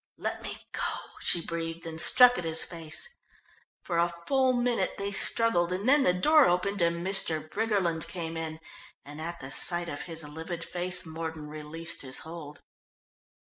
"Let 0.17 0.41
me 0.41 0.65
go," 0.71 0.95
she 1.19 1.45
breathed 1.45 1.85
and 1.85 2.01
struck 2.01 2.39
at 2.39 2.43
his 2.43 2.63
face. 2.63 3.07
For 3.83 3.99
a 3.99 4.11
full 4.25 4.51
minute 4.53 4.97
they 4.97 5.11
struggled, 5.11 5.71
and 5.71 5.87
then 5.87 6.01
the 6.01 6.11
door 6.11 6.45
opened 6.45 6.81
and 6.81 7.05
Mr. 7.05 7.47
Briggerland 7.47 8.07
came 8.07 8.35
in, 8.35 8.59
and 9.05 9.21
at 9.21 9.39
the 9.41 9.51
sight 9.51 9.89
of 9.89 10.01
his 10.09 10.23
livid 10.27 10.63
face, 10.63 11.05
Mordon 11.05 11.49
released 11.49 12.01
his 12.01 12.17
hold. 12.25 12.63